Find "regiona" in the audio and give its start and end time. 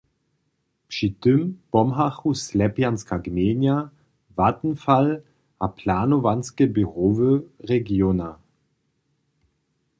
7.69-8.31